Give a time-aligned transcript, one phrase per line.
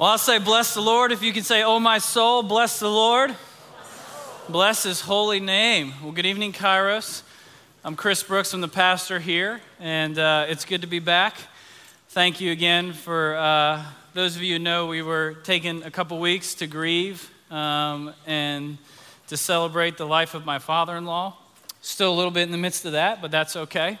[0.00, 1.12] Well, I'll say, Bless the Lord.
[1.12, 3.36] If you can say, Oh, my soul, bless the Lord.
[4.48, 5.92] Bless his holy name.
[6.02, 7.20] Well, good evening, Kairos.
[7.84, 8.54] I'm Chris Brooks.
[8.54, 11.36] I'm the pastor here, and uh, it's good to be back.
[12.08, 13.84] Thank you again for uh,
[14.14, 18.78] those of you who know we were taking a couple weeks to grieve um, and
[19.26, 21.36] to celebrate the life of my father in law.
[21.82, 23.98] Still a little bit in the midst of that, but that's okay.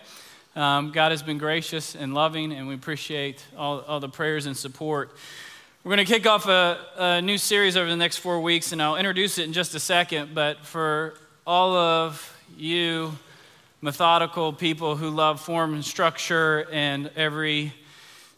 [0.56, 4.56] Um, God has been gracious and loving, and we appreciate all, all the prayers and
[4.56, 5.14] support.
[5.82, 8.82] We're going to kick off a, a, new series over the next four weeks, and
[8.82, 10.34] I'll introduce it in just a second.
[10.34, 11.14] But for
[11.46, 13.12] all of you
[13.80, 17.72] methodical people who love form and structure and every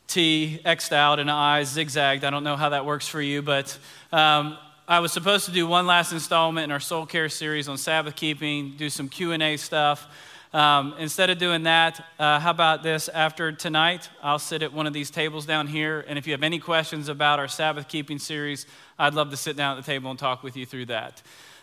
[0.07, 3.77] T X'd out and I zigzagged, I don't know how that works for you, but
[4.13, 7.77] um, I was supposed to do one last installment in our soul care series on
[7.77, 10.07] Sabbath keeping, do some Q&A stuff.
[10.53, 13.09] Um, instead of doing that, uh, how about this?
[13.09, 16.43] After tonight, I'll sit at one of these tables down here, and if you have
[16.43, 18.67] any questions about our Sabbath keeping series,
[18.99, 21.23] I'd love to sit down at the table and talk with you through that.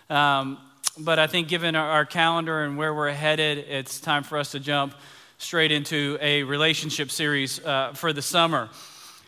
[0.09, 0.57] Um,
[0.97, 4.59] but I think, given our, calendar and where we're headed, it's time for us to
[4.59, 4.95] jump
[5.37, 8.69] straight into a relationship series uh, for the summer.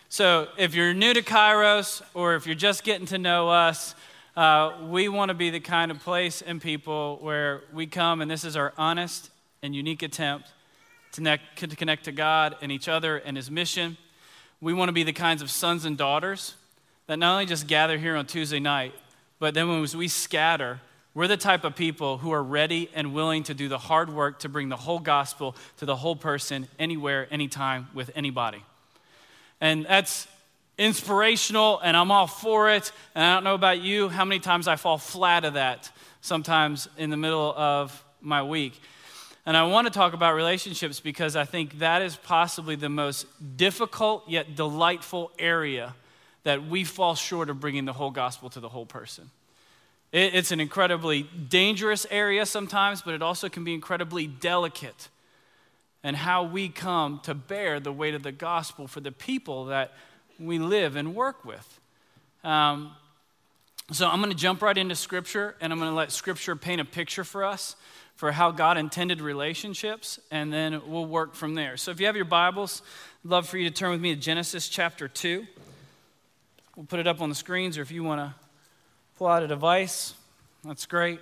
[0.10, 3.94] So, if you're new to Kairos or if you're just getting to know us,
[4.36, 8.32] uh, we want to be the kind of place and people where we come, and
[8.32, 9.30] this is our honest
[9.64, 10.52] and unique attempt
[11.12, 11.40] to
[11.76, 13.96] connect, to God and each other and His mission.
[14.60, 16.56] We want to be the kinds of sons and daughters
[17.06, 18.94] that not only just gather here on Tuesday night,
[19.38, 20.80] but then when we scatter,
[21.14, 24.40] we're the type of people who are ready and willing to do the hard work
[24.40, 28.64] to bring the whole gospel to the whole person, anywhere, anytime, with anybody.
[29.60, 30.28] And that's
[30.80, 32.92] inspirational, and I'm all for it.
[33.14, 36.88] And I don't know about you, how many times I fall flat of that sometimes
[36.98, 38.82] in the middle of my week.
[39.46, 43.26] And I want to talk about relationships because I think that is possibly the most
[43.58, 45.96] difficult yet delightful area
[46.44, 49.32] that we fall short of bringing the whole gospel to the whole person.
[50.12, 55.08] It's an incredibly dangerous area sometimes, but it also can be incredibly delicate.
[56.04, 59.94] And how we come to bear the weight of the gospel for the people that
[60.40, 61.80] we live and work with.
[62.44, 62.92] Um,
[63.90, 66.80] so I'm going to jump right into Scripture, and I'm going to let Scripture paint
[66.80, 67.76] a picture for us
[68.16, 71.76] for how God intended relationships, and then we'll work from there.
[71.76, 72.84] So if you have your Bibles,
[73.26, 75.46] I'd love for you to turn with me to Genesis chapter 2.
[76.76, 78.34] We'll put it up on the screens, or if you want to
[79.18, 80.14] pull out a device,
[80.64, 81.20] that's great.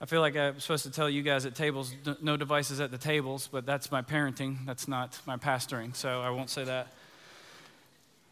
[0.00, 2.98] I feel like I'm supposed to tell you guys at tables, no devices at the
[2.98, 4.66] tables, but that's my parenting.
[4.66, 6.88] That's not my pastoring, so I won't say that.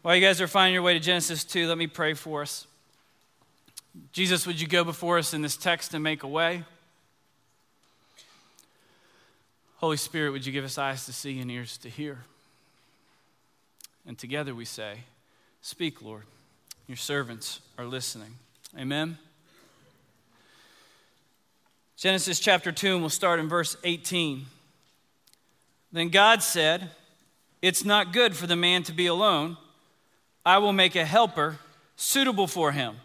[0.03, 2.67] While you guys are finding your way to Genesis 2, let me pray for us.
[4.11, 6.65] Jesus, would you go before us in this text and make a way?
[9.77, 12.19] Holy Spirit, would you give us eyes to see and ears to hear?
[14.05, 14.97] And together we say,
[15.61, 16.23] Speak, Lord.
[16.85, 18.35] Your servants are listening.
[18.77, 19.17] Amen.
[21.95, 24.47] Genesis chapter 2, and we'll start in verse 18.
[25.93, 26.89] Then God said,
[27.61, 29.55] It's not good for the man to be alone.
[30.45, 31.57] I will make a helper
[31.95, 32.97] suitable for him.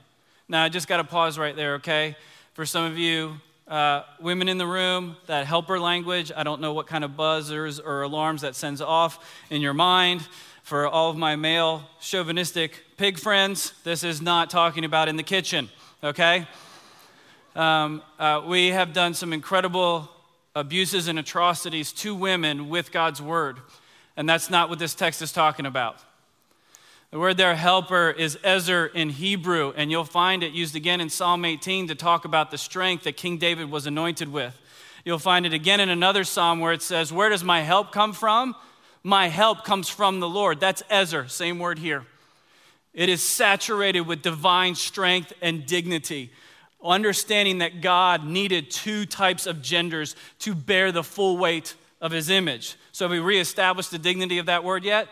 [0.49, 2.17] Now, I just got to pause right there, okay?
[2.55, 3.35] For some of you,
[3.69, 7.79] uh, women in the room, that helper language, I don't know what kind of buzzers
[7.79, 10.27] or alarms that sends off in your mind.
[10.65, 15.23] For all of my male chauvinistic pig friends, this is not talking about in the
[15.23, 15.69] kitchen,
[16.03, 16.49] okay?
[17.55, 20.11] Um, uh, we have done some incredible
[20.57, 23.61] abuses and atrocities to women with God's word,
[24.17, 26.03] and that's not what this text is talking about.
[27.11, 31.09] The word there, helper, is Ezer in Hebrew, and you'll find it used again in
[31.09, 34.61] Psalm 18 to talk about the strength that King David was anointed with.
[35.07, 38.13] You'll find it again in another psalm where it says, Where does my help come
[38.13, 38.55] from?
[39.03, 40.61] My help comes from the Lord.
[40.61, 42.05] That's Ezer, same word here.
[42.93, 46.31] It is saturated with divine strength and dignity,
[46.85, 52.29] understanding that God needed two types of genders to bear the full weight of his
[52.29, 52.77] image.
[52.93, 55.09] So, have we reestablished the dignity of that word yet?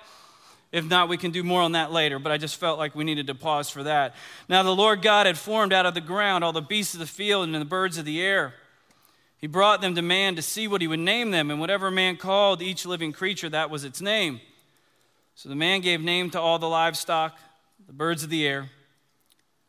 [0.76, 3.02] If not, we can do more on that later, but I just felt like we
[3.02, 4.14] needed to pause for that.
[4.46, 7.06] Now, the Lord God had formed out of the ground all the beasts of the
[7.06, 8.52] field and the birds of the air.
[9.38, 12.18] He brought them to man to see what he would name them, and whatever man
[12.18, 14.42] called each living creature, that was its name.
[15.34, 17.38] So the man gave name to all the livestock,
[17.86, 18.68] the birds of the air,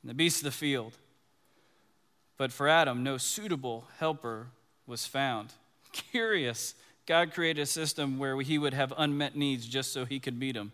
[0.01, 0.91] and the beasts of the field.
[2.35, 4.47] But for Adam, no suitable helper
[4.85, 5.53] was found.
[5.93, 6.75] Curious.
[7.05, 10.55] God created a system where he would have unmet needs just so he could meet
[10.55, 10.73] them.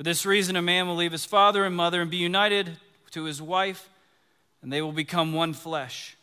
[0.00, 2.78] For this reason, a man will leave his father and mother and be united
[3.10, 3.90] to his wife,
[4.62, 6.16] and they will become one flesh.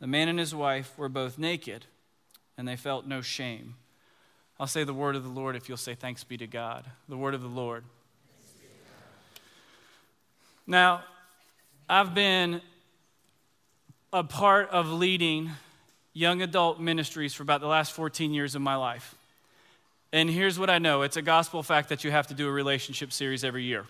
[0.00, 1.84] The man and his wife were both naked,
[2.56, 3.74] and they felt no shame.
[4.58, 6.86] I'll say the word of the Lord if you'll say thanks be to God.
[7.06, 7.84] The word of the Lord.
[10.66, 11.04] Now,
[11.90, 12.62] I've been
[14.10, 15.50] a part of leading
[16.14, 19.14] young adult ministries for about the last 14 years of my life.
[20.12, 22.52] And here's what I know it's a gospel fact that you have to do a
[22.52, 23.86] relationship series every year.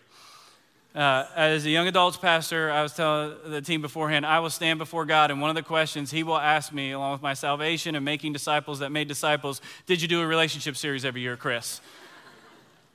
[0.95, 4.79] Uh, as a young adults pastor, I was telling the team beforehand, I will stand
[4.79, 7.95] before God, and one of the questions He will ask me, along with my salvation
[7.95, 11.83] and making disciples that made disciples, did you do a relationship series every year, Chris?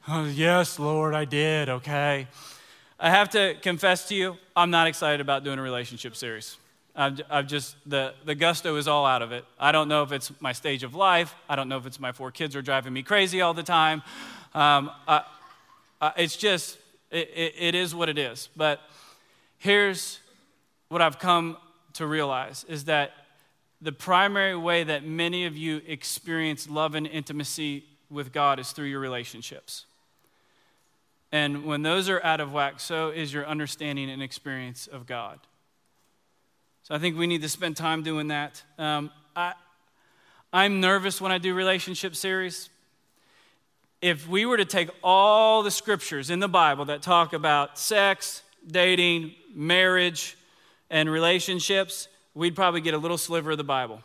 [0.07, 2.27] oh, yes, Lord, I did, okay.
[2.99, 6.57] I have to confess to you, I'm not excited about doing a relationship series.
[6.95, 9.45] I've, I've, just, the, the gusto is all out of it.
[9.59, 11.33] I don't know if it's my stage of life.
[11.47, 14.01] I don't know if it's my four kids are driving me crazy all the time.
[14.53, 15.23] Um, I,
[16.01, 16.77] I, it's just,
[17.09, 18.49] it, it, it is what it is.
[18.55, 18.81] But
[19.57, 20.19] here's
[20.89, 21.57] what I've come
[21.93, 23.11] to realize is that
[23.81, 28.87] the primary way that many of you experience love and intimacy with God is through
[28.87, 29.85] your relationships.
[31.31, 35.39] And when those are out of whack, so is your understanding and experience of God.
[36.83, 38.63] So I think we need to spend time doing that.
[38.77, 39.53] Um, I,
[40.51, 42.69] I'm nervous when I do relationship series.
[44.01, 48.41] If we were to take all the scriptures in the Bible that talk about sex,
[48.65, 50.35] dating, marriage,
[50.89, 54.01] and relationships, we'd probably get a little sliver of the Bible.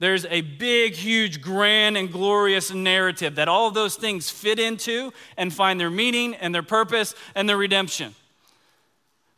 [0.00, 5.12] There's a big, huge, grand, and glorious narrative that all of those things fit into
[5.36, 8.16] and find their meaning and their purpose and their redemption.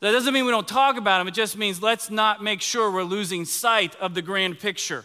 [0.00, 2.90] That doesn't mean we don't talk about them, it just means let's not make sure
[2.90, 5.04] we're losing sight of the grand picture.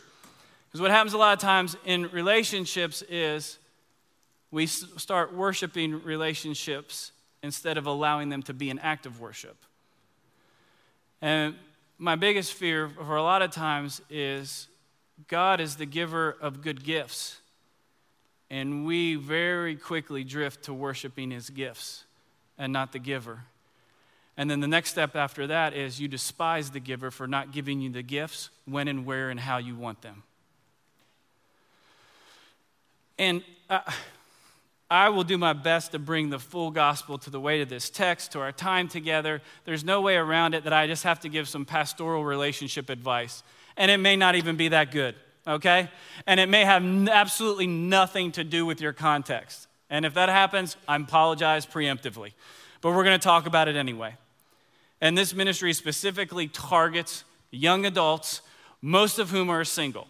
[0.68, 3.58] Because what happens a lot of times in relationships is
[4.52, 9.58] we start worshiping relationships instead of allowing them to be an act of worship.
[11.22, 11.56] And
[11.98, 14.68] my biggest fear for a lot of times is
[15.28, 17.42] God is the giver of good gifts.
[18.50, 22.06] And we very quickly drift to worshiping his gifts
[22.58, 23.42] and not the giver.
[24.40, 27.82] And then the next step after that is you despise the giver for not giving
[27.82, 30.24] you the gifts when and where and how you want them.
[33.18, 33.82] And uh,
[34.90, 37.90] I will do my best to bring the full gospel to the weight of this
[37.90, 39.42] text, to our time together.
[39.66, 43.44] There's no way around it that I just have to give some pastoral relationship advice
[43.76, 45.16] and it may not even be that good,
[45.46, 45.90] okay?
[46.26, 49.68] And it may have absolutely nothing to do with your context.
[49.90, 52.32] And if that happens, I apologize preemptively.
[52.80, 54.16] But we're going to talk about it anyway.
[55.02, 58.42] And this ministry specifically targets young adults,
[58.82, 60.08] most of whom are single.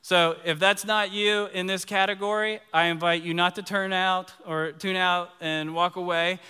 [0.00, 4.32] So if that's not you in this category, I invite you not to turn out
[4.46, 6.40] or tune out and walk away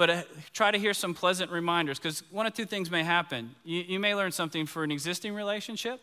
[0.00, 0.22] but uh,
[0.54, 3.54] try to hear some pleasant reminders because one of two things may happen.
[3.64, 6.00] You, you may learn something for an existing relationship,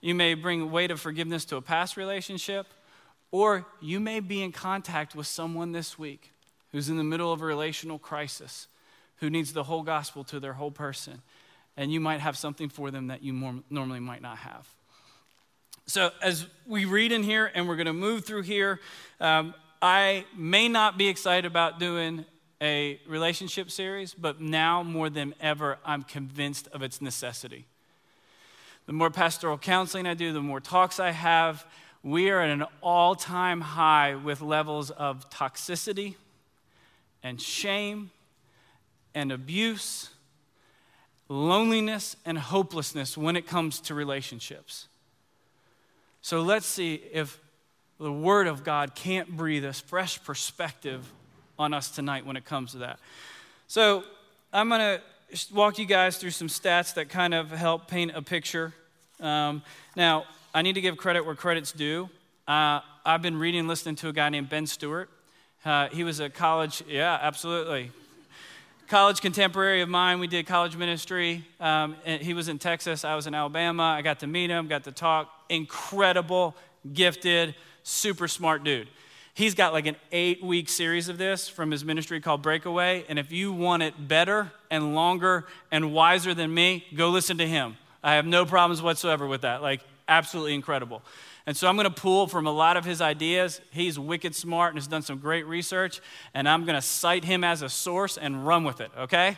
[0.00, 2.66] you may bring weight of forgiveness to a past relationship,
[3.30, 6.32] or you may be in contact with someone this week
[6.72, 8.66] who's in the middle of a relational crisis,
[9.16, 11.22] who needs the whole gospel to their whole person,
[11.76, 14.68] and you might have something for them that you more, normally might not have.
[15.86, 18.80] So, as we read in here and we're going to move through here,
[19.20, 22.24] um, I may not be excited about doing
[22.62, 27.66] a relationship series, but now more than ever, I'm convinced of its necessity.
[28.86, 31.66] The more pastoral counseling I do, the more talks I have,
[32.02, 36.14] we are at an all time high with levels of toxicity
[37.22, 38.10] and shame
[39.14, 40.10] and abuse,
[41.28, 44.88] loneliness and hopelessness when it comes to relationships.
[46.20, 47.38] So let's see if
[47.98, 51.10] the Word of God can't breathe a fresh perspective
[51.58, 52.98] on us tonight when it comes to that.
[53.68, 54.04] So
[54.52, 58.22] I'm going to walk you guys through some stats that kind of help paint a
[58.22, 58.72] picture.
[59.20, 59.62] Um,
[59.96, 62.08] now, I need to give credit where credit's due.
[62.46, 65.10] Uh, I've been reading and listening to a guy named Ben Stuart.
[65.64, 67.90] Uh, he was a college, yeah, absolutely.
[68.88, 70.18] College contemporary of mine.
[70.18, 71.42] We did college ministry.
[71.58, 73.02] Um, he was in Texas.
[73.02, 73.82] I was in Alabama.
[73.82, 75.30] I got to meet him, got to talk.
[75.48, 76.54] Incredible,
[76.92, 78.88] gifted, super smart dude.
[79.32, 83.06] He's got like an eight week series of this from his ministry called Breakaway.
[83.08, 87.46] And if you want it better and longer and wiser than me, go listen to
[87.46, 87.78] him.
[88.02, 89.62] I have no problems whatsoever with that.
[89.62, 91.02] Like, absolutely incredible.
[91.46, 93.60] And so I'm going to pull from a lot of his ideas.
[93.70, 96.00] He's wicked smart and has done some great research.
[96.32, 99.36] And I'm going to cite him as a source and run with it, okay?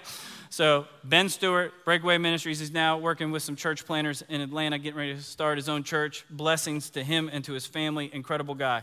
[0.49, 4.99] So, Ben Stuart, Breakaway Ministries, is now working with some church planners in Atlanta, getting
[4.99, 6.25] ready to start his own church.
[6.31, 8.09] Blessings to him and to his family.
[8.13, 8.83] Incredible guy.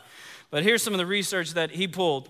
[0.52, 2.30] But here's some of the research that he pulled.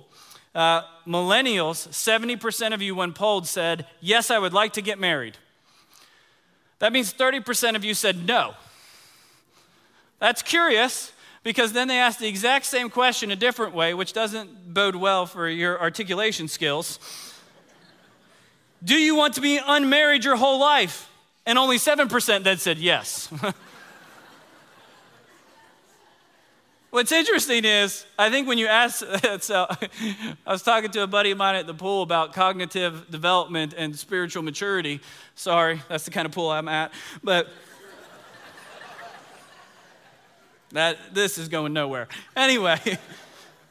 [0.53, 5.37] Uh, millennials, 70% of you, when polled, said, Yes, I would like to get married.
[6.77, 8.53] That means 30% of you said no.
[10.23, 11.11] That's curious
[11.43, 15.25] because then they ask the exact same question a different way, which doesn't bode well
[15.25, 16.97] for your articulation skills.
[18.81, 21.09] Do you want to be unmarried your whole life?
[21.45, 23.27] And only 7% then said yes.
[26.91, 29.03] What's interesting is, I think when you ask,
[29.41, 29.89] so I
[30.47, 34.41] was talking to a buddy of mine at the pool about cognitive development and spiritual
[34.41, 35.01] maturity.
[35.35, 36.93] Sorry, that's the kind of pool I'm at.
[37.21, 37.49] But
[40.73, 42.07] that, this is going nowhere.
[42.35, 42.79] Anyway.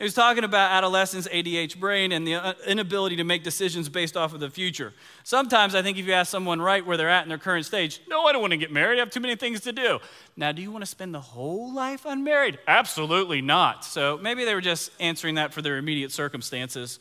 [0.02, 4.16] He was talking about adolescents' ADH brain and the uh, inability to make decisions based
[4.16, 4.92] off of the future.
[5.22, 8.00] Sometimes I think if you ask someone right where they're at in their current stage,
[8.08, 8.96] no, I don't want to get married.
[8.96, 10.00] I have too many things to do.
[10.36, 12.58] Now, do you want to spend the whole life unmarried?
[12.66, 13.84] Absolutely not.
[13.84, 16.98] So maybe they were just answering that for their immediate circumstances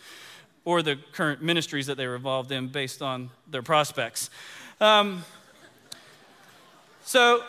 [0.63, 4.29] or the current ministries that they were involved in based on their prospects.
[4.79, 5.25] Um,
[7.03, 7.43] so,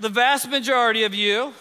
[0.00, 1.52] the vast majority of you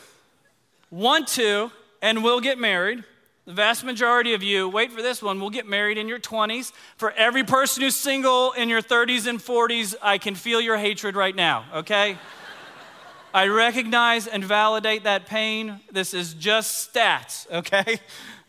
[0.90, 3.04] want to and will get married.
[3.46, 6.72] The vast majority of you, wait for this one, will get married in your 20s.
[6.96, 11.16] For every person who's single in your 30s and 40s, I can feel your hatred
[11.16, 12.18] right now, okay?
[13.34, 15.82] I recognize and validate that pain.
[15.92, 18.00] This is just stats, okay?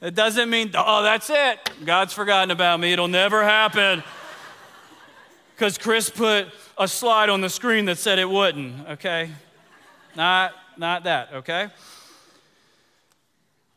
[0.00, 1.59] It doesn't mean, oh, that's it.
[1.85, 2.92] God's forgotten about me.
[2.92, 4.02] It'll never happen.
[5.54, 6.47] Because Chris put
[6.78, 9.30] a slide on the screen that said it wouldn't, okay?
[10.16, 11.68] Not, not that, okay?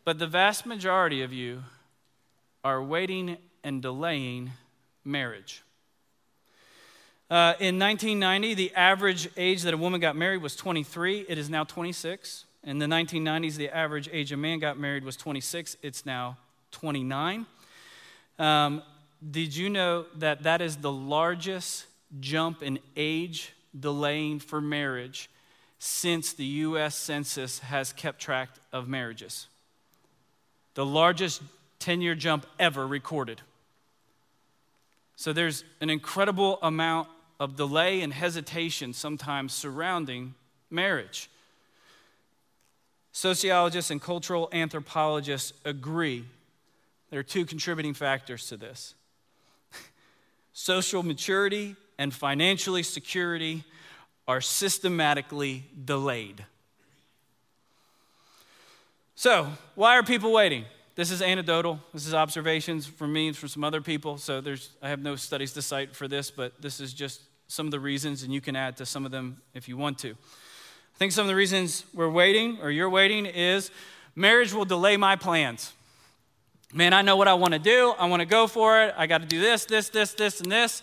[0.06, 1.64] But the vast majority of you
[2.64, 4.52] are waiting and delaying
[5.06, 5.64] marriage.
[7.30, 11.26] Uh, in 1990, the average age that a woman got married was 23.
[11.28, 12.46] It is now 26.
[12.64, 15.78] In the 1990s, the average age a man got married was 26.
[15.82, 16.38] It's now
[16.72, 17.46] 29.
[18.40, 18.84] Um,
[19.32, 21.86] did you know that that is the largest
[22.20, 25.30] jump in age delaying for marriage
[25.84, 26.96] since the U.S.
[26.96, 29.48] Census has kept track of marriages?
[30.74, 31.42] the largest
[31.80, 33.42] 10 year jump ever recorded.
[35.16, 37.08] So there's an incredible amount
[37.40, 40.34] of delay and hesitation sometimes surrounding
[40.70, 41.30] marriage.
[43.12, 46.26] Sociologists and cultural anthropologists agree
[47.12, 48.96] there are two contributing factors to this
[50.54, 53.64] social maturity and financially security
[54.28, 56.46] are systematically delayed.
[59.16, 60.66] So, why are people waiting?
[60.96, 61.80] This is anecdotal.
[61.94, 64.18] This is observations from me and from some other people.
[64.18, 67.68] So, there's, I have no studies to cite for this, but this is just some
[67.68, 70.12] of the reasons, and you can add to some of them if you want to.
[70.12, 73.72] I think some of the reasons we're waiting, or you're waiting, is
[74.16, 75.74] marriage will delay my plans.
[76.74, 77.94] Man, I know what I want to do.
[78.00, 78.96] I want to go for it.
[78.98, 80.82] I got to do this, this, this, this, and this.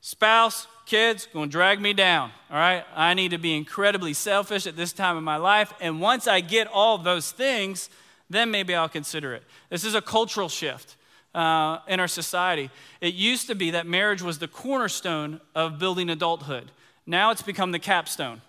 [0.00, 2.32] Spouse, kids going to drag me down.
[2.50, 2.84] All right?
[2.96, 5.72] I need to be incredibly selfish at this time of my life.
[5.80, 7.90] And once I get all those things,
[8.30, 9.42] then maybe I'll consider it.
[9.68, 10.96] This is a cultural shift
[11.34, 12.70] uh, in our society.
[13.00, 16.70] It used to be that marriage was the cornerstone of building adulthood.
[17.06, 18.40] Now it's become the capstone,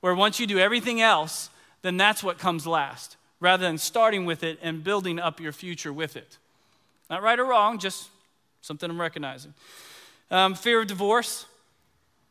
[0.00, 1.50] where once you do everything else,
[1.82, 5.92] then that's what comes last, rather than starting with it and building up your future
[5.92, 6.38] with it.
[7.10, 8.08] Not right or wrong, just
[8.60, 9.54] something I'm recognizing.
[10.30, 11.46] Um, fear of divorce.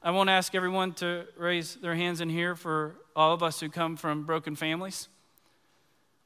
[0.03, 3.70] I won't ask everyone to raise their hands in here for all of us who
[3.70, 5.08] come from broken families.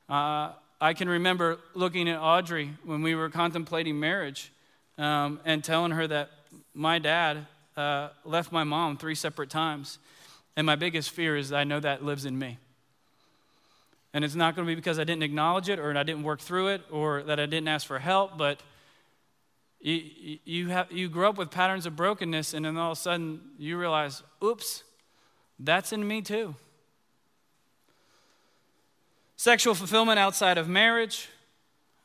[0.08, 4.50] Uh, I can remember looking at Audrey when we were contemplating marriage
[4.98, 6.32] um, and telling her that
[6.74, 10.00] my dad uh, left my mom three separate times.
[10.56, 12.58] And my biggest fear is I know that lives in me.
[14.14, 16.40] And it's not going to be because I didn't acknowledge it or I didn't work
[16.40, 18.62] through it or that I didn't ask for help, but
[19.86, 23.02] you, you, have, you grow up with patterns of brokenness, and then all of a
[23.02, 24.84] sudden you realize, oops,
[25.60, 26.56] that's in me too.
[29.36, 31.30] Sexual fulfillment outside of marriage.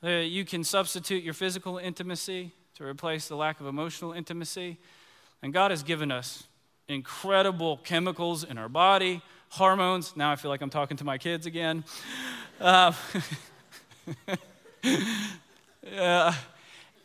[0.04, 4.76] Uh, you can substitute your physical intimacy to replace the lack of emotional intimacy.
[5.42, 6.44] And God has given us
[6.86, 10.14] incredible chemicals in our body, hormones.
[10.16, 11.84] Now I feel like I'm talking to my kids again.
[12.60, 12.92] Uh,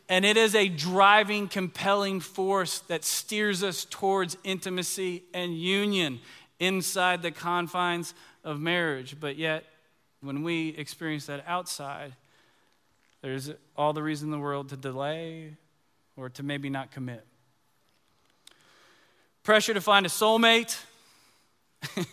[0.07, 6.19] and it is a driving, compelling force that steers us towards intimacy and union
[6.59, 9.17] inside the confines of marriage.
[9.19, 9.65] But yet,
[10.21, 12.13] when we experience that outside,
[13.21, 15.55] there's all the reason in the world to delay
[16.15, 17.25] or to maybe not commit.
[19.43, 20.79] pressure to find a soulmate.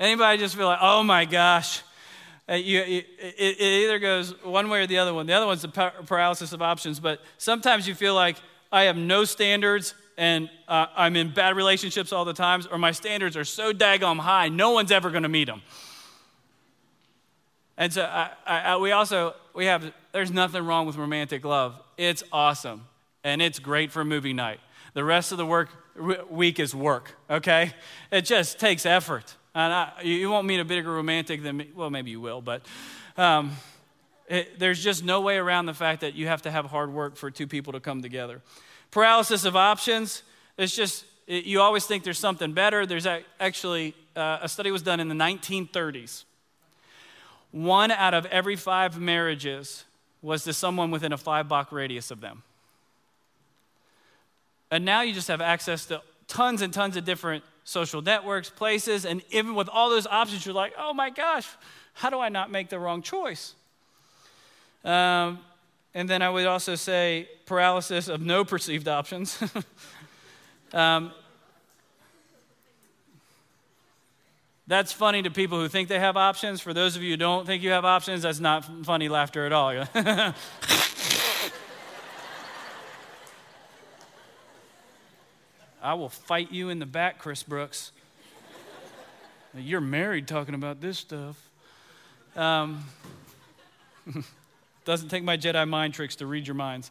[0.00, 1.82] Anybody just feel like, oh my gosh?
[2.48, 5.26] Uh, you, it, it, either goes one way or the other one.
[5.26, 8.36] The other one's the paralysis of options, but sometimes you feel like
[8.70, 12.92] I have no standards and uh, I'm in bad relationships all the times, or my
[12.92, 15.62] standards are so daggum high, no one's ever going to meet them.
[17.76, 21.80] And so I, I, we also we have there's nothing wrong with romantic love.
[21.96, 22.86] It's awesome
[23.24, 24.60] and it's great for movie night.
[24.92, 25.70] The rest of the work
[26.30, 27.16] week is work.
[27.28, 27.72] Okay,
[28.12, 29.34] it just takes effort.
[29.54, 31.70] And I, you won't meet a bigger romantic than me.
[31.74, 32.62] Well, maybe you will, but
[33.16, 33.52] um,
[34.28, 37.16] it, there's just no way around the fact that you have to have hard work
[37.16, 38.42] for two people to come together.
[38.90, 40.22] Paralysis of options.
[40.58, 42.84] It's just it, you always think there's something better.
[42.86, 43.06] There's
[43.38, 46.24] actually uh, a study was done in the 1930s
[47.54, 49.84] one out of every five marriages
[50.22, 52.42] was to someone within a five block radius of them.
[54.72, 59.04] And now you just have access to tons and tons of different social networks, places,
[59.04, 61.48] and even with all those options, you're like, oh my gosh,
[61.94, 63.54] how do I not make the wrong choice?
[64.84, 65.38] Um,
[65.94, 69.42] and then I would also say paralysis of no perceived options.
[70.72, 71.12] um,
[74.66, 76.62] That's funny to people who think they have options.
[76.62, 79.52] For those of you who don't think you have options, that's not funny laughter at
[79.52, 79.72] all.
[85.84, 87.92] I will fight you in the back, Chris Brooks.
[89.54, 91.36] You're married talking about this stuff.
[92.34, 92.84] Um,
[94.86, 96.90] doesn't take my Jedi mind tricks to read your minds.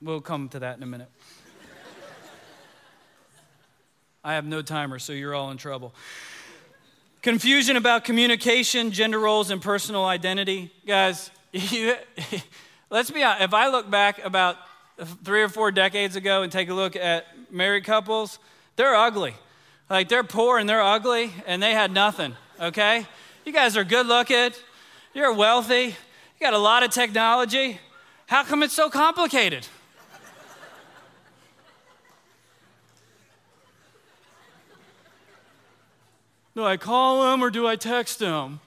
[0.00, 1.10] We'll come to that in a minute.
[4.24, 5.94] I have no timer, so you're all in trouble.
[7.20, 10.72] Confusion about communication, gender roles, and personal identity.
[10.86, 11.94] Guys, you,
[12.88, 13.42] let's be honest.
[13.42, 14.56] If I look back about
[15.24, 18.38] three or four decades ago and take a look at married couples,
[18.76, 19.34] they're ugly.
[19.90, 23.06] Like they're poor and they're ugly and they had nothing, okay?
[23.44, 24.50] You guys are good looking,
[25.12, 27.78] you're wealthy, you got a lot of technology.
[28.26, 29.66] How come it's so complicated?
[36.54, 38.60] Do I call him or do I text him?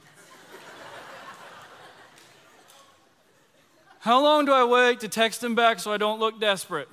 [4.08, 6.88] How long do I wait to text him back so I don't look desperate?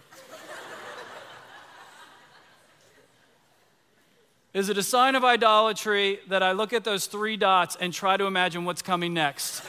[4.53, 8.17] Is it a sign of idolatry that I look at those three dots and try
[8.17, 9.63] to imagine what's coming next?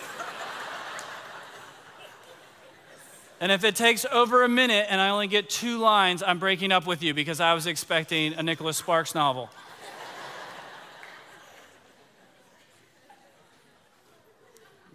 [3.40, 6.72] and if it takes over a minute and I only get two lines, I'm breaking
[6.72, 9.52] up with you because I was expecting a Nicholas Sparks novel.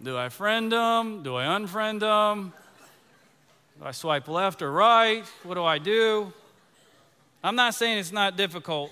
[0.03, 1.21] Do I friend them?
[1.21, 2.53] Do I unfriend them?
[3.79, 5.23] Do I swipe left or right?
[5.43, 6.33] What do I do?
[7.43, 8.91] I'm not saying it's not difficult.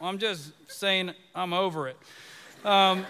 [0.00, 1.96] I'm just saying I'm over it.
[2.64, 3.04] Um,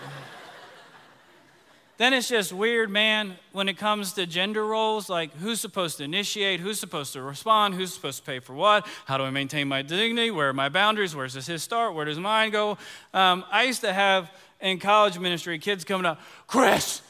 [1.98, 6.04] then it's just weird, man, when it comes to gender roles like who's supposed to
[6.04, 9.68] initiate, who's supposed to respond, who's supposed to pay for what, how do I maintain
[9.68, 12.78] my dignity, where are my boundaries, where does his start, where does mine go?
[13.12, 17.02] Um, I used to have in college ministry kids coming up, Chris,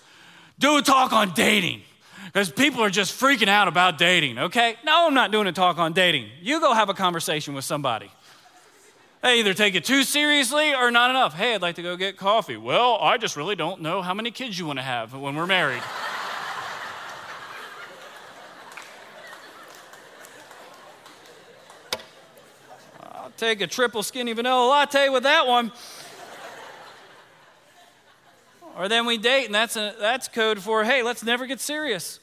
[0.59, 1.83] do a talk on dating
[2.27, 4.77] because people are just freaking out about dating, okay?
[4.85, 6.29] No, I'm not doing a talk on dating.
[6.40, 8.11] You go have a conversation with somebody.
[9.23, 11.35] They either take it too seriously or not enough.
[11.35, 12.57] Hey, I'd like to go get coffee.
[12.57, 15.47] Well, I just really don't know how many kids you want to have when we're
[15.47, 15.83] married.
[23.03, 25.73] I'll take a triple skinny vanilla latte with that one.
[28.77, 32.21] Or then we date, and that's, a, that's code for, hey, let's never get serious.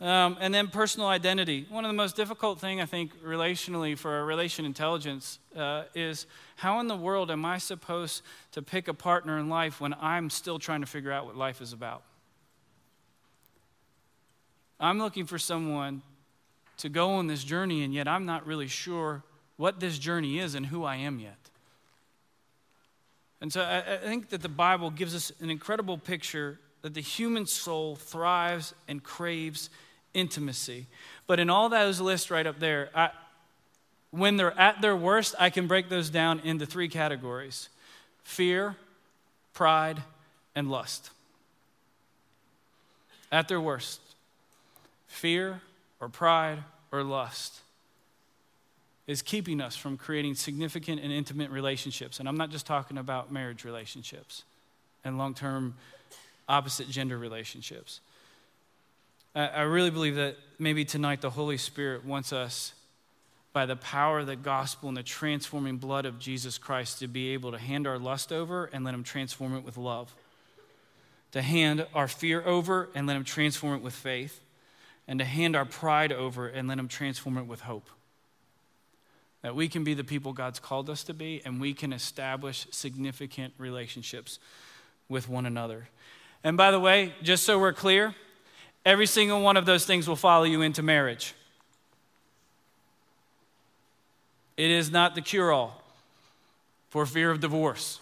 [0.00, 1.66] Um, and then personal identity.
[1.68, 6.26] One of the most difficult thing I think relationally for a relation intelligence uh, is
[6.54, 10.30] how in the world am I supposed to pick a partner in life when I'm
[10.30, 12.02] still trying to figure out what life is about?
[14.78, 16.02] I'm looking for someone
[16.76, 19.24] to go on this journey, and yet I'm not really sure
[19.56, 21.45] what this journey is and who I am yet.
[23.40, 27.00] And so I, I think that the Bible gives us an incredible picture that the
[27.00, 29.70] human soul thrives and craves
[30.14, 30.86] intimacy.
[31.26, 33.10] But in all those lists right up there, I,
[34.10, 37.68] when they're at their worst, I can break those down into three categories
[38.24, 38.76] fear,
[39.52, 40.02] pride,
[40.54, 41.10] and lust.
[43.30, 44.00] At their worst,
[45.06, 45.60] fear
[46.00, 46.58] or pride
[46.92, 47.60] or lust
[49.06, 52.18] is keeping us from creating significant and intimate relationships.
[52.18, 54.42] And I'm not just talking about marriage relationships
[55.04, 55.74] and long term
[56.48, 58.00] opposite gender relationships.
[59.34, 62.72] I really believe that maybe tonight the Holy Spirit wants us,
[63.52, 67.30] by the power of the gospel and the transforming blood of Jesus Christ, to be
[67.30, 70.14] able to hand our lust over and let Him transform it with love.
[71.32, 74.40] To hand our fear over and let Him transform it with faith.
[75.08, 77.88] And to hand our pride over and let Him transform it with hope.
[79.46, 82.66] That we can be the people God's called us to be and we can establish
[82.72, 84.40] significant relationships
[85.08, 85.86] with one another.
[86.42, 88.16] And by the way, just so we're clear,
[88.84, 91.32] every single one of those things will follow you into marriage.
[94.56, 95.80] It is not the cure all
[96.88, 98.00] for fear of divorce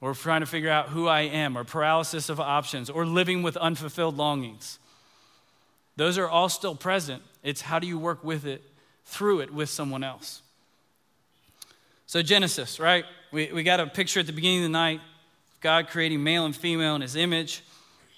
[0.00, 3.58] or trying to figure out who I am or paralysis of options or living with
[3.58, 4.78] unfulfilled longings.
[5.96, 7.22] Those are all still present.
[7.42, 8.62] It's how do you work with it,
[9.04, 10.42] through it, with someone else.
[12.06, 13.04] So, Genesis, right?
[13.32, 15.00] We, we got a picture at the beginning of the night
[15.64, 17.62] God creating male and female in his image.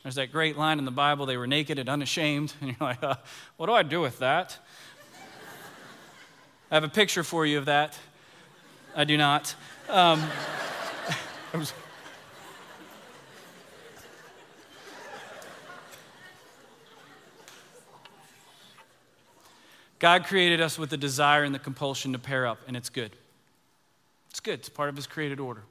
[0.03, 2.53] There's that great line in the Bible they were naked and unashamed.
[2.61, 3.15] And you're like, uh,
[3.57, 4.59] what do I do with that?
[6.73, 7.97] I have a picture for you of that.
[8.97, 9.55] I do not.
[9.89, 10.25] Um,
[19.99, 23.13] God created us with the desire and the compulsion to pair up, and it's good.
[24.31, 25.63] It's good, it's part of His created order.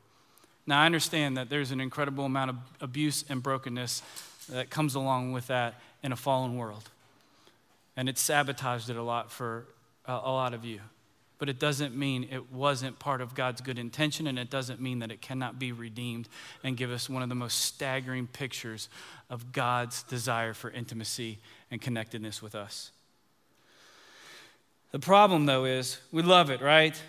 [0.65, 4.01] Now, I understand that there's an incredible amount of abuse and brokenness
[4.49, 6.89] that comes along with that in a fallen world.
[7.95, 9.65] And it sabotaged it a lot for
[10.05, 10.79] a, a lot of you.
[11.37, 14.99] But it doesn't mean it wasn't part of God's good intention, and it doesn't mean
[14.99, 16.29] that it cannot be redeemed
[16.63, 18.89] and give us one of the most staggering pictures
[19.29, 21.37] of God's desire for intimacy
[21.69, 22.91] and connectedness with us.
[24.91, 26.99] The problem, though, is we love it, right?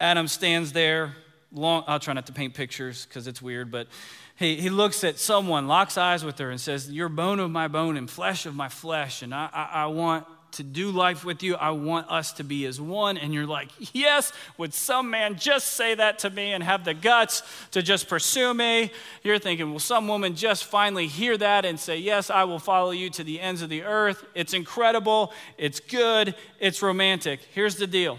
[0.00, 1.14] Adam stands there
[1.52, 3.88] long, I'll try not to paint pictures because it's weird, but
[4.36, 7.68] he, he looks at someone, locks eyes with her, and says, You're bone of my
[7.68, 11.42] bone and flesh of my flesh, and I, I, I want to do life with
[11.42, 11.56] you.
[11.56, 13.16] I want us to be as one.
[13.16, 16.94] And you're like, Yes, would some man just say that to me and have the
[16.94, 18.90] guts to just pursue me?
[19.22, 22.90] You're thinking, Will some woman just finally hear that and say, Yes, I will follow
[22.90, 24.24] you to the ends of the earth?
[24.34, 27.40] It's incredible, it's good, it's romantic.
[27.52, 28.18] Here's the deal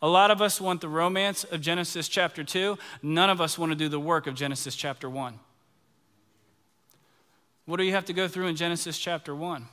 [0.00, 2.78] a lot of us want the romance of Genesis chapter 2.
[3.02, 5.38] None of us want to do the work of Genesis chapter 1.
[7.66, 9.66] What do you have to go through in Genesis chapter 1?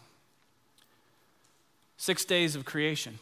[1.97, 3.19] Six days of creation.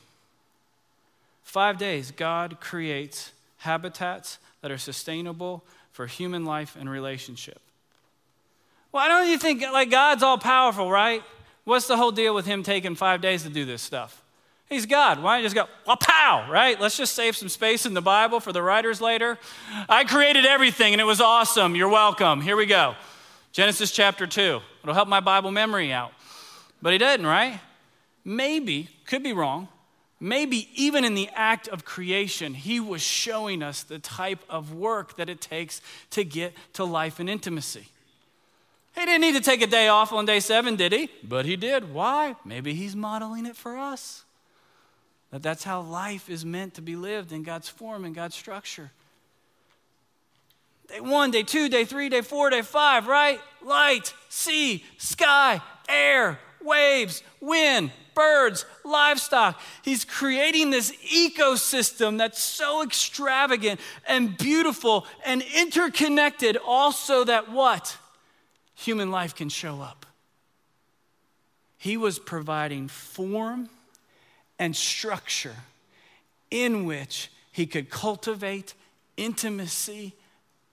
[1.44, 7.60] Five days, God creates habitats that are sustainable for human life and relationship.
[8.92, 11.24] Why don't you think like God's all powerful, right?
[11.64, 14.22] What's the whole deal with him taking five days to do this stuff?
[14.70, 15.22] He's God.
[15.22, 16.80] Why don't you just go, well, pow, right?
[16.80, 19.38] Let's just save some space in the Bible for the writers later.
[19.88, 21.76] I created everything and it was awesome.
[21.76, 22.42] You're welcome.
[22.42, 22.96] Here we go.
[23.52, 24.60] Genesis chapter 2.
[24.84, 26.12] It'll help my Bible memory out.
[26.82, 27.60] But he didn't, right?
[28.26, 29.68] Maybe, could be wrong,
[30.20, 35.18] maybe even in the act of creation, he was showing us the type of work
[35.18, 35.82] that it takes
[36.12, 37.88] to get to life and intimacy.
[38.96, 41.10] He didn't need to take a day off on day seven, did he?
[41.24, 41.94] But he did.
[41.94, 42.36] Why?
[42.46, 44.24] Maybe he's modeling it for us.
[45.32, 48.92] That that's how life is meant to be lived in God's form and God's structure.
[50.88, 53.42] Day one, day two, day three, day four, day five, right?
[53.66, 55.60] Light, sea, sky,
[55.90, 59.60] air, waves, wind, birds, livestock.
[59.84, 67.97] He's creating this ecosystem that's so extravagant and beautiful and interconnected, also that what?
[68.76, 70.06] Human life can show up.
[71.78, 73.69] He was providing form
[74.58, 75.56] and structure
[76.49, 78.73] in which he could cultivate
[79.17, 80.13] intimacy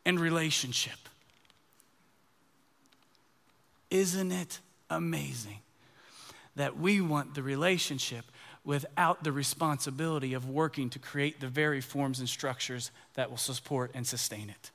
[0.05, 0.99] and relationship.
[3.91, 5.59] Isn't it amazing
[6.61, 8.27] that we want the relationship
[8.67, 13.91] without the responsibility of working to create the very forms and structures that will support
[13.95, 14.71] and sustain it?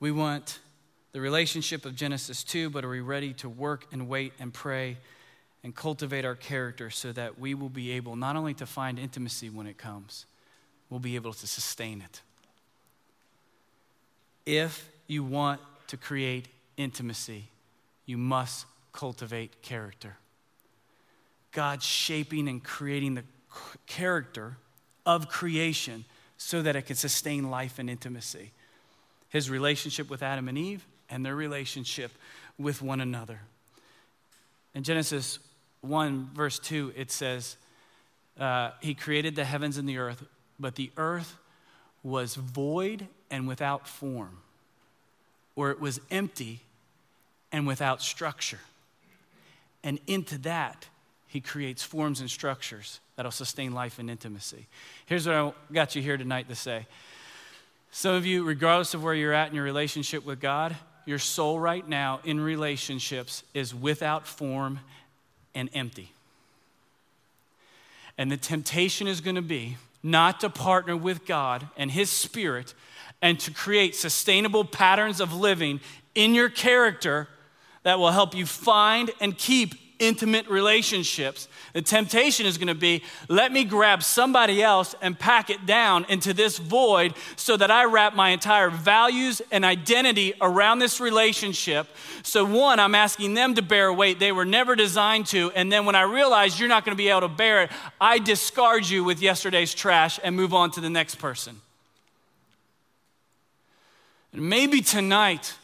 [0.00, 0.58] We want
[1.12, 4.96] the relationship of Genesis 2, but are we ready to work and wait and pray
[5.62, 9.48] and cultivate our character so that we will be able not only to find intimacy
[9.50, 10.26] when it comes,
[10.90, 12.22] we'll be able to sustain it.
[14.44, 17.48] If you want to create intimacy,
[18.06, 20.16] you must cultivate character.
[21.52, 23.24] God shaping and creating the
[23.86, 24.56] character
[25.06, 26.04] of creation
[26.36, 28.50] so that it can sustain life and intimacy.
[29.28, 32.12] His relationship with Adam and Eve, and their relationship
[32.58, 33.40] with one another.
[34.74, 35.38] In Genesis
[35.82, 37.56] 1, verse 2, it says,
[38.38, 40.24] uh, He created the heavens and the earth,
[40.58, 41.36] but the earth
[42.02, 44.38] was void and without form.
[45.56, 46.60] Or it was empty
[47.52, 48.60] and without structure.
[49.82, 50.86] And into that,
[51.28, 54.66] he creates forms and structures that'll sustain life and intimacy.
[55.06, 56.86] Here's what I got you here tonight to say.
[57.90, 60.74] Some of you, regardless of where you're at in your relationship with God,
[61.06, 64.80] your soul right now in relationships is without form
[65.54, 66.10] and empty.
[68.16, 72.74] And the temptation is going to be not to partner with God and His Spirit
[73.24, 75.80] and to create sustainable patterns of living
[76.14, 77.26] in your character
[77.82, 81.48] that will help you find and keep intimate relationships.
[81.72, 86.04] The temptation is going to be let me grab somebody else and pack it down
[86.10, 91.86] into this void so that I wrap my entire values and identity around this relationship.
[92.24, 95.50] So, one, I'm asking them to bear weight they were never designed to.
[95.52, 98.18] And then when I realize you're not going to be able to bear it, I
[98.18, 101.62] discard you with yesterday's trash and move on to the next person.
[104.36, 105.54] Maybe tonight,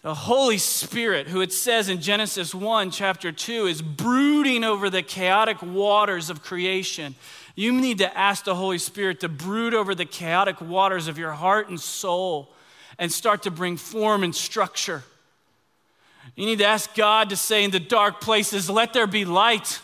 [0.00, 5.02] the Holy Spirit, who it says in Genesis 1, chapter 2, is brooding over the
[5.02, 7.14] chaotic waters of creation.
[7.54, 11.32] You need to ask the Holy Spirit to brood over the chaotic waters of your
[11.32, 12.48] heart and soul
[12.98, 15.04] and start to bring form and structure.
[16.34, 19.80] You need to ask God to say in the dark places, let there be light.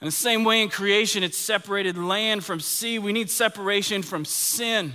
[0.00, 2.98] In the same way in creation, it's separated land from sea.
[2.98, 4.94] We need separation from sin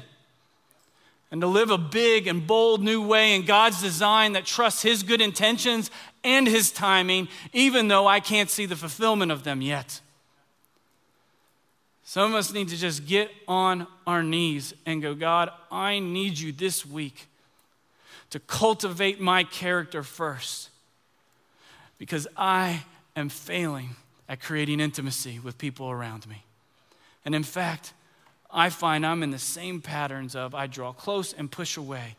[1.35, 5.03] and to live a big and bold new way in God's design that trusts His
[5.03, 5.91] good intentions
[6.23, 9.99] and His timing, even though I can't see the fulfillment of them yet.
[12.05, 16.39] Some of us need to just get on our knees and go, God, I need
[16.39, 17.27] you this week
[18.29, 20.69] to cultivate my character first
[21.97, 23.97] because I am failing
[24.29, 26.45] at creating intimacy with people around me.
[27.25, 27.91] And in fact,
[28.55, 32.15] I find I'm in the same patterns of I draw close and push away.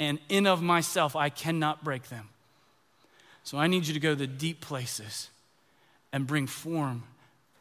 [0.00, 2.28] And in of myself, I cannot break them.
[3.44, 5.30] So I need you to go to the deep places
[6.12, 7.04] and bring form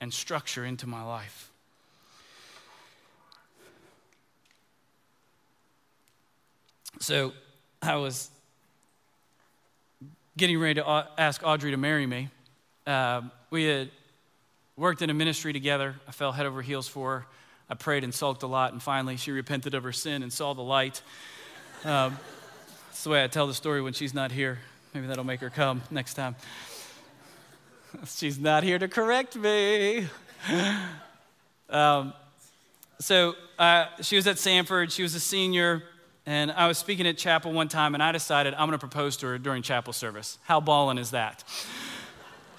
[0.02, 1.52] and structure into my life.
[7.00, 7.34] So
[7.84, 8.32] I was
[10.36, 12.30] getting ready to ask Audrey to marry me.
[12.88, 13.90] Uh, we had
[14.76, 15.96] worked in a ministry together.
[16.08, 17.26] I fell head over heels for her.
[17.70, 20.54] I prayed and sulked a lot, and finally she repented of her sin and saw
[20.54, 21.02] the light.
[21.84, 22.18] Um,
[22.88, 24.60] that's the way I tell the story when she's not here.
[24.94, 26.36] Maybe that'll make her come next time.
[28.06, 30.08] she's not here to correct me.
[31.70, 32.14] Um,
[33.00, 35.84] so uh, she was at Samford, she was a senior,
[36.26, 39.18] and I was speaking at chapel one time, and I decided I'm going to propose
[39.18, 40.40] to her during chapel service.
[40.46, 41.44] How ballin' is that?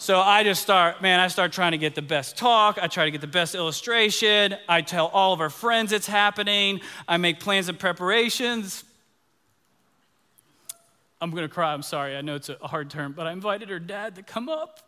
[0.00, 2.78] So I just start, man, I start trying to get the best talk.
[2.80, 4.54] I try to get the best illustration.
[4.68, 6.80] I tell all of our friends it's happening.
[7.08, 8.84] I make plans and preparations.
[11.20, 11.72] I'm going to cry.
[11.72, 12.16] I'm sorry.
[12.16, 14.78] I know it's a hard term, but I invited her dad to come up.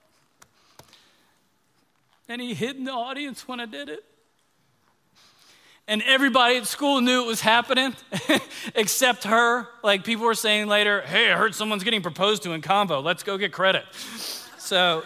[2.29, 4.05] And he hid in the audience when I did it.
[5.89, 7.97] And everybody at school knew it was happening
[8.77, 9.67] except her.
[9.83, 13.03] Like people were saying later, hey, I heard someone's getting proposed to in Convo.
[13.03, 13.85] Let's go get credit.
[14.71, 15.03] So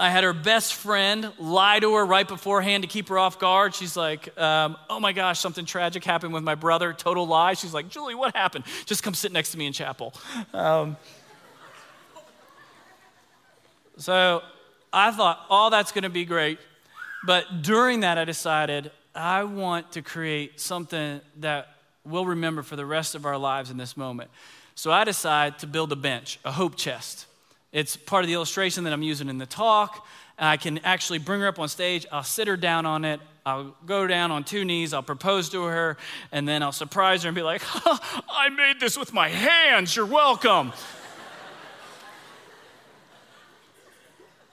[0.00, 3.76] I had her best friend lie to her right beforehand to keep her off guard.
[3.76, 6.92] She's like, um, Oh my gosh, something tragic happened with my brother.
[6.92, 7.54] Total lie.
[7.54, 8.64] She's like, Julie, what happened?
[8.86, 10.12] Just come sit next to me in chapel.
[10.52, 10.96] Um,
[13.98, 14.42] so
[14.92, 16.58] I thought, Oh, that's going to be great.
[17.24, 21.68] But during that, I decided I want to create something that
[22.04, 24.32] we'll remember for the rest of our lives in this moment.
[24.74, 27.26] So I decided to build a bench, a hope chest.
[27.74, 30.06] It's part of the illustration that I'm using in the talk.
[30.38, 32.06] I can actually bring her up on stage.
[32.12, 33.20] I'll sit her down on it.
[33.44, 34.94] I'll go down on two knees.
[34.94, 35.96] I'll propose to her.
[36.30, 39.96] And then I'll surprise her and be like, I made this with my hands.
[39.96, 40.72] You're welcome.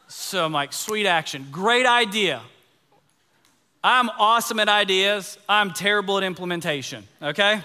[0.07, 1.45] so I'm like, sweet action.
[1.51, 2.41] Great idea.
[3.84, 5.38] I'm awesome at ideas.
[5.47, 7.62] I'm terrible at implementation, okay?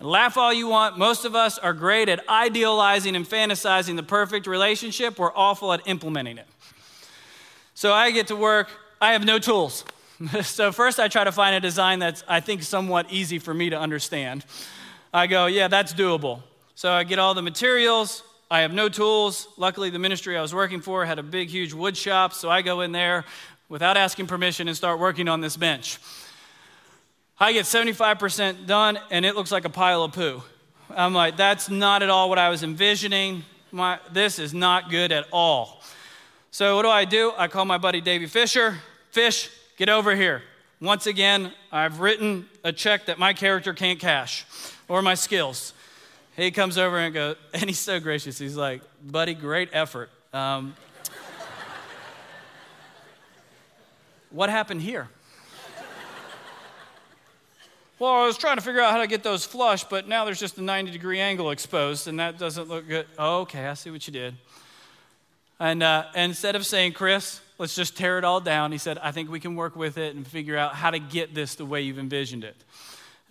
[0.00, 0.96] Laugh all you want.
[0.96, 5.18] Most of us are great at idealizing and fantasizing the perfect relationship.
[5.18, 6.46] We're awful at implementing it.
[7.74, 8.68] So I get to work,
[9.00, 9.84] I have no tools.
[10.42, 13.70] so first I try to find a design that's, I think, somewhat easy for me
[13.70, 14.44] to understand.
[15.12, 16.42] I go, yeah, that's doable.
[16.76, 18.22] So I get all the materials.
[18.50, 19.48] I have no tools.
[19.56, 22.32] Luckily, the ministry I was working for had a big, huge wood shop.
[22.34, 23.24] So I go in there
[23.68, 25.98] without asking permission and start working on this bench.
[27.40, 30.42] I get 75% done and it looks like a pile of poo.
[30.90, 33.44] I'm like, that's not at all what I was envisioning.
[33.70, 35.82] My, this is not good at all.
[36.50, 37.32] So, what do I do?
[37.36, 38.78] I call my buddy Davey Fisher.
[39.10, 40.42] Fish, get over here.
[40.80, 44.46] Once again, I've written a check that my character can't cash
[44.88, 45.74] or my skills.
[46.36, 48.38] He comes over and goes, and he's so gracious.
[48.38, 50.10] He's like, buddy, great effort.
[50.32, 50.74] Um,
[54.30, 55.08] what happened here?
[58.00, 60.38] Well, I was trying to figure out how to get those flush, but now there's
[60.38, 63.06] just a 90 degree angle exposed, and that doesn't look good.
[63.18, 64.36] Oh, okay, I see what you did.
[65.58, 69.10] And, uh, instead of saying, Chris, let's just tear it all down, he said, I
[69.10, 71.82] think we can work with it and figure out how to get this the way
[71.82, 72.54] you've envisioned it.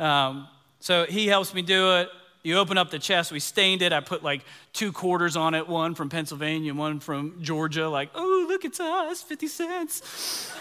[0.03, 0.49] Um,
[0.81, 2.09] so he helps me do it.
[2.43, 3.93] You open up the chest, we stained it.
[3.93, 4.41] I put like
[4.73, 9.21] two quarters on it, one from Pennsylvania, one from Georgia, like, oh, look, it's us,
[9.21, 10.51] 50 cents.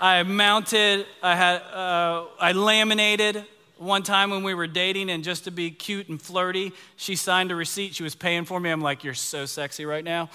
[0.00, 3.44] I mounted, I had, uh, I laminated
[3.78, 7.50] one time when we were dating, and just to be cute and flirty, she signed
[7.50, 7.94] a receipt.
[7.94, 8.70] She was paying for me.
[8.70, 10.30] I'm like, you're so sexy right now.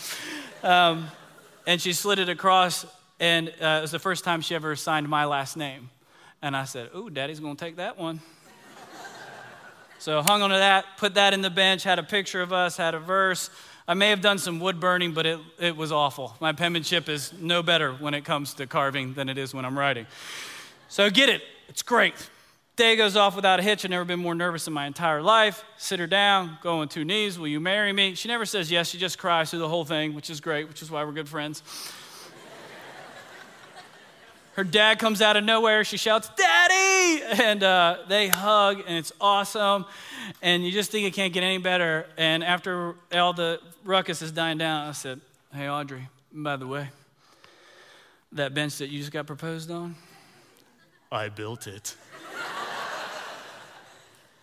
[0.63, 1.07] Um,
[1.65, 2.85] and she slid it across,
[3.21, 5.89] and uh, it was the first time she ever signed my last name.
[6.41, 8.19] And I said, Ooh, daddy's gonna take that one.
[9.99, 12.95] so hung onto that, put that in the bench, had a picture of us, had
[12.95, 13.49] a verse.
[13.87, 16.35] I may have done some wood burning, but it, it was awful.
[16.39, 19.77] My penmanship is no better when it comes to carving than it is when I'm
[19.77, 20.07] writing.
[20.87, 22.13] So get it, it's great.
[22.75, 23.85] Day goes off without a hitch.
[23.85, 25.63] I've never been more nervous in my entire life.
[25.77, 27.37] Sit her down, go on two knees.
[27.37, 28.15] Will you marry me?
[28.15, 28.89] She never says yes.
[28.89, 31.29] She just cries through the whole thing, which is great, which is why we're good
[31.29, 31.61] friends.
[34.53, 35.83] Her dad comes out of nowhere.
[35.83, 37.23] She shouts, Daddy!
[37.43, 39.85] And uh, they hug, and it's awesome.
[40.41, 42.05] And you just think it can't get any better.
[42.17, 45.21] And after all the ruckus is dying down, I said,
[45.53, 46.89] Hey, Audrey, by the way,
[48.31, 49.95] that bench that you just got proposed on,
[51.11, 51.95] I built it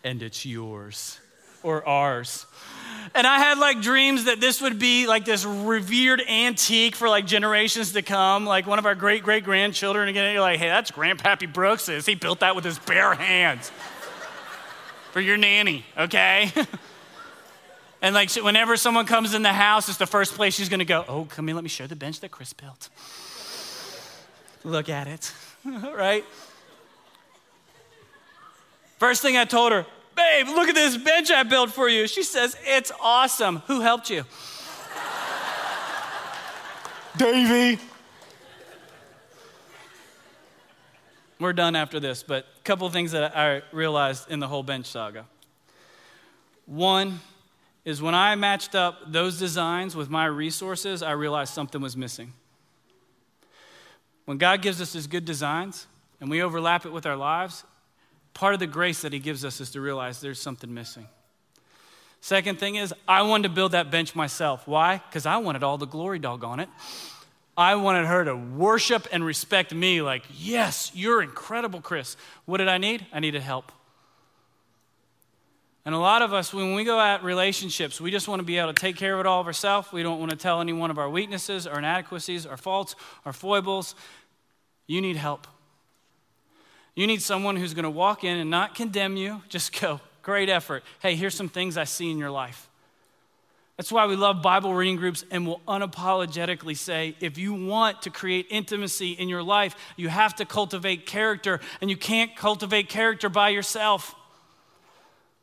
[0.05, 1.19] and it's yours
[1.63, 2.47] or ours.
[3.15, 7.27] And I had like dreams that this would be like this revered antique for like
[7.27, 10.09] generations to come, like one of our great great grandchildren.
[10.09, 12.07] Again, you're like, hey, that's Grandpappy Brooks's.
[12.07, 13.73] He built that with his bare hands
[15.11, 16.53] for your nanny, okay?
[18.03, 21.05] and like whenever someone comes in the house, it's the first place she's gonna go,
[21.09, 22.91] oh, come in, let me show the bench that Chris built.
[24.63, 25.33] Look at it,
[25.65, 26.25] right?
[28.99, 29.87] First thing I told her,
[30.21, 32.07] babe, look at this bench I built for you.
[32.07, 33.59] She says, it's awesome.
[33.67, 34.25] Who helped you?
[37.17, 37.81] Davy.
[41.39, 44.63] We're done after this, but a couple of things that I realized in the whole
[44.63, 45.27] bench saga.
[46.67, 47.21] One
[47.85, 52.35] is when I matched up those designs with my resources, I realized something was missing.
[54.27, 55.87] When God gives us his good designs
[56.21, 57.65] and we overlap it with our lives,
[58.35, 61.07] Part of the grace that he gives us is to realize there's something missing.
[62.21, 64.69] Second thing is, I wanted to build that bench myself.
[64.69, 64.99] Why?
[64.99, 66.69] Because I wanted all the glory dog on it.
[67.57, 72.17] I wanted her to worship and respect me, like, yes, you're incredible, Chris.
[72.45, 73.07] What did I need?
[73.13, 73.73] I needed help.
[75.85, 78.59] And a lot of us, when we go at relationships, we just want to be
[78.59, 79.91] able to take care of it all of ourselves.
[79.93, 83.33] We don't want to tell any one of our weaknesses, our inadequacies, our faults, our
[83.33, 83.95] foibles.
[84.87, 85.47] You need help.
[87.01, 90.51] You need someone who's going to walk in and not condemn you, just go, great
[90.51, 90.85] effort.
[90.99, 92.69] Hey, here's some things I see in your life.
[93.79, 98.11] That's why we love Bible reading groups and will unapologetically say if you want to
[98.11, 103.31] create intimacy in your life, you have to cultivate character, and you can't cultivate character
[103.31, 104.15] by yourself.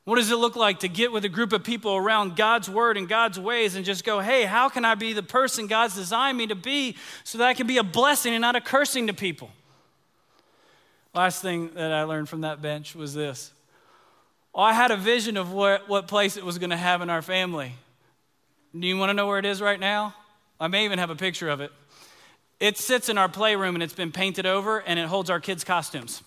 [0.03, 2.97] What does it look like to get with a group of people around God's word
[2.97, 6.37] and God's ways and just go, hey, how can I be the person God's designed
[6.37, 9.13] me to be so that I can be a blessing and not a cursing to
[9.15, 9.49] people?
[11.17, 13.51] Last thing that I learned from that bench was this.
[14.53, 17.09] Oh, I had a vision of what, what place it was going to have in
[17.09, 17.73] our family.
[18.79, 20.13] Do you want to know where it is right now?
[20.59, 21.71] I may even have a picture of it.
[22.59, 25.63] It sits in our playroom and it's been painted over and it holds our kids'
[25.63, 26.21] costumes.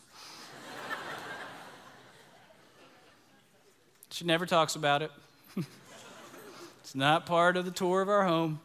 [4.11, 5.13] she never talks about it.
[6.81, 8.59] it's not part of the tour of our home.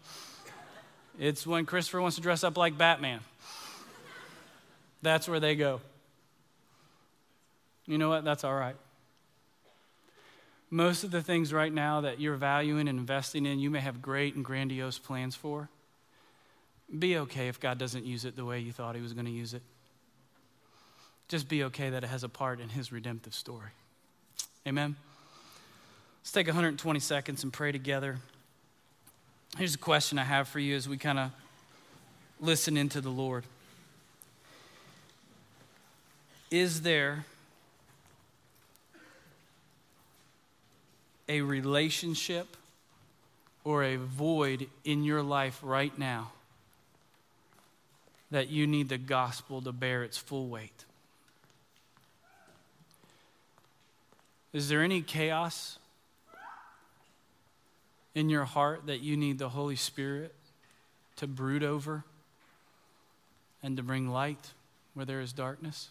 [1.20, 3.20] It's when Christopher wants to dress up like Batman.
[5.04, 5.82] That's where they go.
[7.88, 8.24] You know what?
[8.24, 8.76] That's all right.
[10.70, 14.02] Most of the things right now that you're valuing and investing in, you may have
[14.02, 15.70] great and grandiose plans for.
[16.98, 19.32] Be okay if God doesn't use it the way you thought He was going to
[19.32, 19.62] use it.
[21.28, 23.70] Just be okay that it has a part in His redemptive story.
[24.68, 24.96] Amen?
[26.22, 28.18] Let's take 120 seconds and pray together.
[29.58, 31.32] Here's a question I have for you as we kind of
[32.42, 33.46] listen into the Lord.
[36.52, 37.26] Is there
[41.28, 42.58] a relationship
[43.64, 46.32] or a void in your life right now
[48.32, 50.86] that you need the gospel to bear its full weight?
[54.54, 55.80] Is there any chaos
[58.14, 60.34] in your heart that you need the Holy Spirit
[61.18, 62.06] to brood over
[63.62, 64.52] and to bring light
[64.94, 65.90] where there is darkness?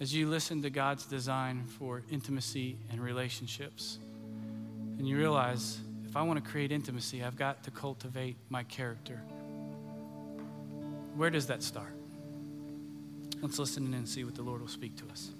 [0.00, 3.98] As you listen to God's design for intimacy and relationships,
[4.98, 5.78] and you realize
[6.08, 9.20] if I want to create intimacy, I've got to cultivate my character.
[11.16, 11.92] Where does that start?
[13.42, 15.32] Let's listen in and see what the Lord will speak to us.